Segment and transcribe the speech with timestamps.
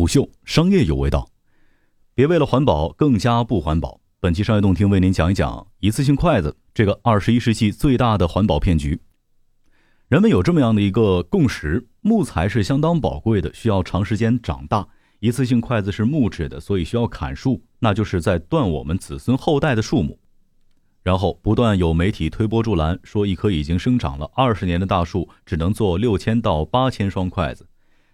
[0.00, 1.28] 虎秀商业有味道，
[2.14, 4.00] 别为了环保更加不环保。
[4.18, 8.98] 本期商业动听为您讲一讲一次性筷子这个二十一世纪最大的环保骗局。
[10.08, 20.18] 人们有这么样的一个共识：木材是相当宝贵的，需要长时间长大；一次性筷子是木质的，所以需要砍树，那就是在断我们子孙后代的树木。
[21.02, 27.66] 然后不断有媒体推波助澜，说一棵已经生长了二十年的大树只能做六千到八千双筷子，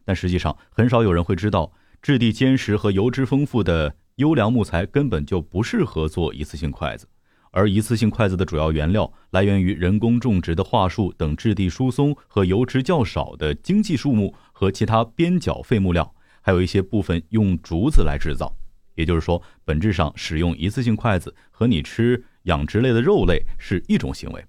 [0.07, 1.71] 但实际上很少有人会知道，
[2.01, 7.07] 质地坚实和油脂丰富的优良木材根本就不适合做一次性筷子，
[7.51, 18.57] 而一次性筷子的主要原料来源于人工种植的桦树等质地疏松和油脂较少的经济树木和其他边角废木料，还有一些部分用竹子来制造。
[18.95, 22.25] 也就是说，本质上使用一次性筷子和你吃。
[22.47, 24.45] 养殖类的肉类是一种行为，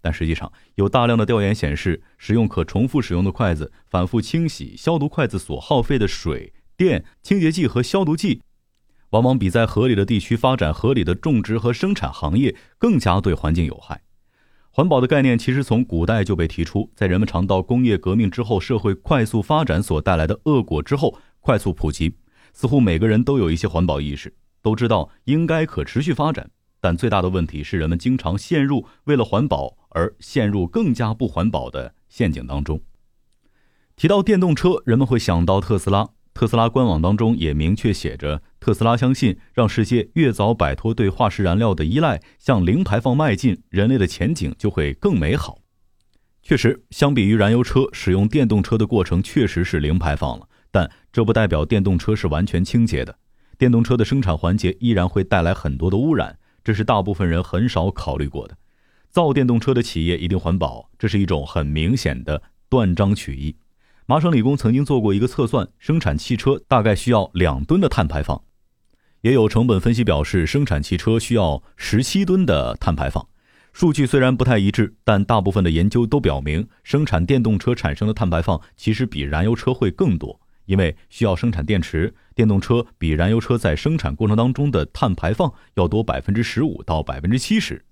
[0.00, 8.42] 但实际上有大量的调研显示，使用可重复使用的筷子，反复清洗、消毒筷子所耗费的水电、清洁剂和消毒剂，
[9.10, 14.02] 往往比在合理的地区发展合理的种植和生产行业更加对环境有害。
[14.70, 22.14] 环保的概念其实从古代就被提出，在人们尝到工业革命之后社会快速发展所带来的恶果之后，快速普及，
[22.52, 26.48] 似乎每个人都有一些环保意识，都知道应该可持续发展。
[26.80, 32.80] 但最大的问题是，人们经常陷入为了环保而陷入更加不环保的陷阱当中。
[33.96, 36.10] 提到电动车，人们会想到特斯拉。
[36.32, 45.58] 特斯拉官网当中也明确写着：“特斯拉相信，让世界越早摆脱对化石燃料的依赖，向零排放迈进，人类的前景就会更美好。”
[46.40, 53.18] 确实，相比于燃油车，使用电动车的过程确实是零排放了，但这不代表电动车是完全清洁的。
[53.58, 56.38] 电动车的生产环节依然会带来很多的污染。
[56.62, 58.56] 这是大部分人很少考虑过的。
[59.18, 63.56] 造电动车的企业一定环保，这是一种很明显的断章取义。
[64.06, 68.40] 麻省理工曾经做过一个测算，生产汽车大概需要两吨的碳排放。
[69.22, 73.26] 也有成本分析表示，生产汽车需要十七吨的碳排放。
[73.72, 80.40] 数据虽然不太一致，但大部分的研究都表明，生产电动车产生的碳排放其实比燃油车会更多。
[80.66, 87.84] 因为需要生产电池，电动车比燃油车在生产过程当中的碳排放要多百分之十五到百分之七十。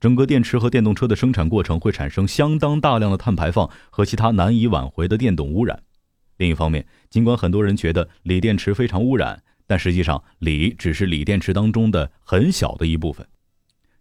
[0.00, 5.82] 整个电池和电动车的生产过程会产生相当大量的碳排放和其他难以挽回的电动污染。
[6.36, 13.26] 另一方面，尽管很多人觉得锂电池非常污染，但实际上锂只是锂电池当中的很小的一部分。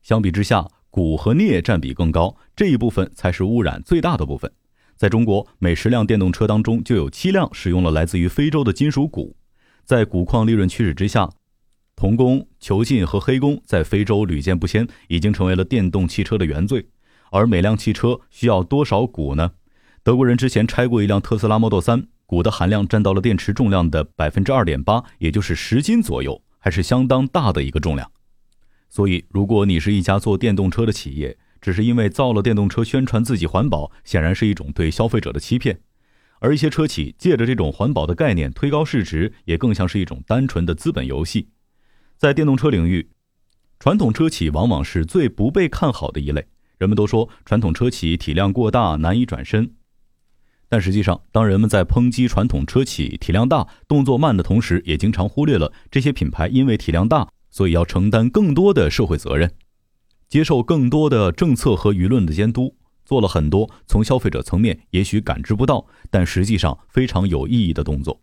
[0.03, 4.51] 相比之下，钴和镍占比更高，这一部分才是污染最大的部分。
[4.95, 9.35] 在中国，每十辆电动车当中就有七辆使用了来自于非洲的金属钴。
[9.83, 11.29] 在钴矿利润驱使之下，
[11.97, 16.87] 童工、囚禁和黑工在非洲屡见不鲜，已经成为了电动汽车的原罪。
[17.31, 19.53] 而每辆汽车需要多少钴呢？
[20.03, 28.11] 德国人之前拆过一辆特斯拉 Model 3，钴的含量占到了电池重量的百分之二点八，也就是十斤左右，还是相当大的一个重量。
[28.87, 35.77] 所以，如果你是一家做电动车的企业，只是因为造了电动车宣传自己环保，显然是一种对消费者的欺骗；
[36.39, 41.47] 而一些车企借着这种环保的概念推高市值，也更像是一种单纯的资本游戏。
[42.17, 43.11] 在电动车领域，
[43.79, 46.47] 传统车企往往是最不被看好的一类。
[46.79, 49.75] 人们都说传统车企体量过大，难以转身。
[50.67, 59.53] 但实际上，当人们在抨击传统车企体量大、动作慢的同时，也经常忽略了这些品牌因为体量大，所以要承担更多的社会责任。
[60.27, 62.75] 接受更多的政策和舆论的监督，
[63.05, 68.19] 做了很多从消费者层面也许感知不到，但实际上非常有意义的动作。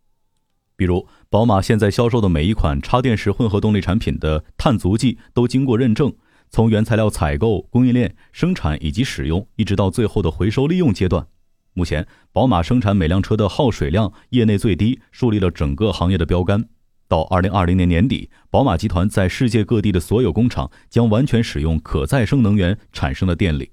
[0.76, 6.12] 比如，宝马现在销售的每一款插电式混合动力产品的碳足迹都经过认证，
[6.50, 11.26] 从原材料采购、供应链、生产以及使用，一直到最后的回收利用阶段。
[11.74, 16.64] 目前，宝马生产每辆车的耗水量业内最低，树立了整个行业的标杆。
[17.06, 23.70] 到二零二零年年底，宝马集团在世界各地的所有工厂将完全使用可再生能源产生的电力。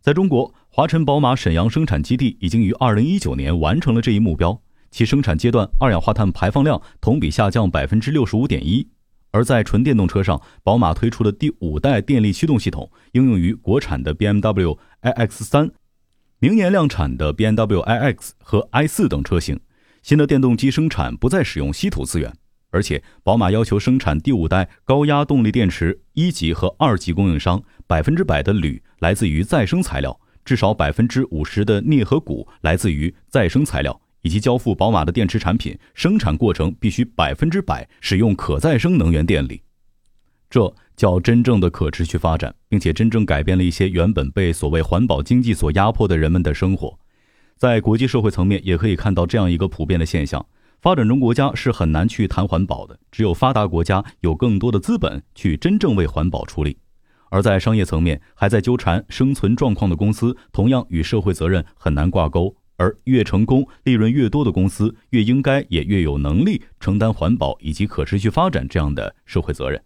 [0.00, 4.60] 在中国，华晨宝马沈阳生产基地已经于二零一九年完成了这一目标，
[4.96, 8.88] 其生产阶段二氧化碳排放量同比下降百分之六十五点一。
[9.30, 15.70] 而在纯电动车上，宝马推出的第五代电力驱动系统应用于国产的 BMW iX 三，
[16.38, 19.60] 明年量产的 BMW iX 和 i 四等车型。
[20.02, 22.32] 新的电动机生产不再使用稀土资源。
[22.70, 39.62] 而且，宝马要求生产第五代高压动力电池一级和二级供应商百分之百的铝来自于再生材料，至少百分之五十的镍和钴来自于再生材料，以及交付宝马的电池产品生产过程必须百分之百使用可再生能源电力。
[40.50, 46.98] 这叫真正的可持续发展，并且真正改变了一些原本被所谓环保经济所压迫的人们的生活。
[47.56, 50.44] 在国际社会层面，也可以看到这样一个普遍的现象。
[50.80, 56.76] 发展中国家是很难去谈环保的，只有发达国家有更多的资本去真正为环保出力。
[57.28, 62.54] 而在商业层面，还在纠缠生存状况的公司，同样与社会责任很难挂钩。
[62.76, 69.82] 而越成功、利润越多的公司，越应该也越有能力承担环保以及可持续发展这样的社会责任。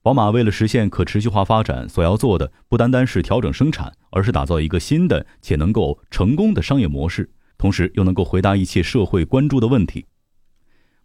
[0.00, 10.06] 宝马为了实现可持续化发展，所要做的不单单是调整生产，而是打造一个新的且能够成功的商业模式，同时又能够回答一切社会关注的问题。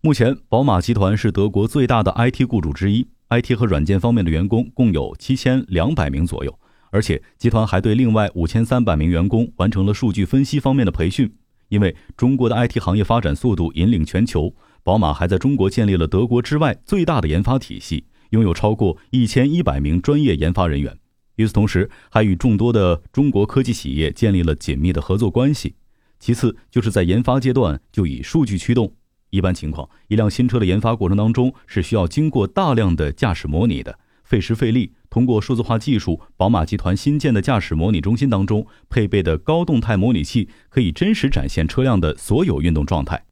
[0.02, 3.08] 目前，宝马集团是德国最大的 IT 雇主之一。
[3.30, 6.60] IT 和软件方面的员工共有七千两百名左右，
[6.94, 11.34] 而且集团还对另外五千三百名员工完成了数据分析方面的培训。
[11.70, 14.54] 因为中国的 IT 行业发展速度引领全球，
[14.84, 20.96] 宝马还在中国建立了德国之外最大的研发体系，拥有超过一千一百名专业研发人员。
[21.38, 25.74] 与此同时，还与众多的中国科技企业建立了紧密的合作关系。
[26.20, 28.94] 其次，就是在研发阶段就以数据驱动。
[29.32, 33.98] 一般情况，一辆新车的研发过程当中是需要经过大量的驾驶模拟的，
[34.34, 34.92] 费时费力。
[35.12, 43.26] 通过数字化技术，宝马集团新建的驾驶模拟中心当中配备的高动态模拟器，可以真实展现车辆的所有运动状态。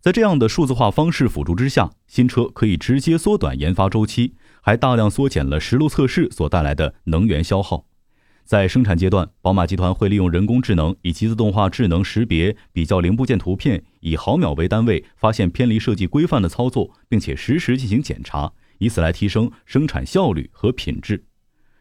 [0.00, 4.32] 在这样的数字化方式辅助之下，新车可以直接缩短研发周期，
[4.62, 7.84] 还大量缩减了实路测试所带来的能源消耗。
[8.46, 21.24] 在生产阶段，宝马集团会利用人工智能以及自动化智能识别、比较零部件图片，以毫秒为单位发现偏离设计规范的操作，并且实时进行检查，以此来提升生产效率和品质。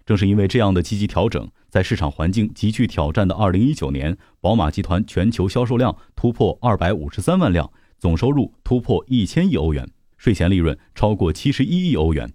[0.06, 12.34] 正是因为这样的积极调整，在市场环境极具挑战的2019年，宝马集团全球销售量突破253万辆，总收入突破1000亿欧元，税前利润超过71亿欧元。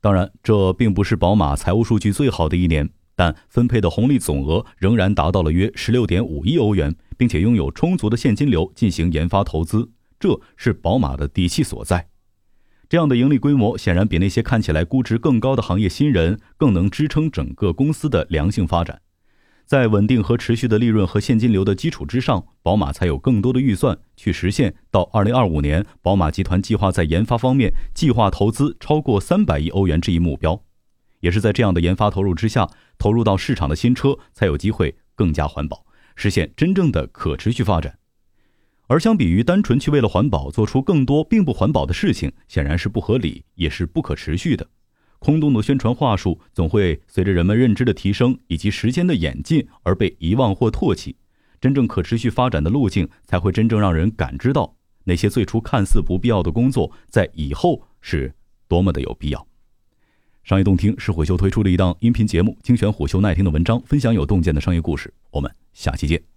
[0.00, 2.90] 当然，这并不是宝马财务数据最好的一年。
[3.18, 9.90] 但分配的红利总额仍然达到了约十六点五亿欧元，并且拥有充足的现金流进行研发投资，
[10.20, 12.10] 这是宝马的底气所在。
[12.88, 19.00] 这样的盈利规模显然比那些看起来估值更高的行业新人更能支撑整个公司的良性发展。
[19.64, 30.62] 在稳定和持续的利润和现金流的基础之上，宝马才有更多的预算去实现到二零二五年，宝马集团计划在研发方面计划投资超过三百亿欧元这一目标。
[31.18, 35.84] 也是在这样的研发投入之下，投入到市场的新车才有机会更加环保，
[36.14, 37.98] 实现真正的可持续发展。
[38.88, 44.66] 而相比于单纯去为了环保做出更多并不环保的事情，显然是不合理，也是不可持续的。
[45.18, 51.16] 空洞的宣传话术总会随着人们认知的提升以及时间的演进而被遗忘或唾弃。
[51.60, 58.32] 真正可持续发展的路径，才会真正让人感知到那些最初看似不必要的工作，在以后是
[58.68, 59.46] 多么的有必要。
[60.44, 65.12] 商业洞听是虎嗅推出的一档音频节目，精选虎嗅耐听的文章，分享有洞见的商业故事。
[65.30, 66.35] 我们下期见。